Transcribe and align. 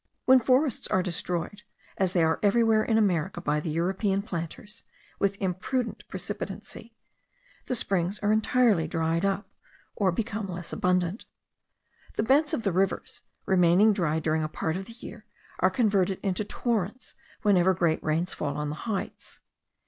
When 0.25 0.39
forests 0.39 0.87
are 0.87 1.03
destroyed, 1.03 1.61
as 1.95 2.13
they 2.13 2.23
are 2.23 2.39
everywhere 2.41 2.81
in 2.83 2.97
America 2.97 3.39
by 3.39 3.59
the 3.59 3.69
European 3.69 4.23
planters, 4.23 4.81
with 5.19 5.37
imprudent 5.39 6.07
precipitancy, 6.07 6.95
the 7.67 7.75
springs 7.75 8.17
are 8.23 8.31
entirely 8.31 8.87
dried 8.87 9.23
up, 9.23 9.47
or 9.95 10.11
become 10.11 10.47
less 10.47 10.73
abundant. 10.73 11.25
The 12.15 12.23
beds 12.23 12.51
of 12.51 12.63
the 12.63 12.71
rivers, 12.71 13.21
remaining 13.45 13.93
dry 13.93 14.17
during 14.19 14.41
a 14.41 14.47
part 14.49 14.75
of 14.75 14.85
the 14.87 14.93
year, 14.93 15.25
are 15.59 15.69
converted 15.69 16.19
into 16.23 16.43
torrents 16.43 17.13
whenever 17.43 17.75
great 17.75 18.03
rains 18.03 18.33
fall 18.33 18.57
on 18.57 18.69
the 18.69 18.75
heights. 18.89 19.39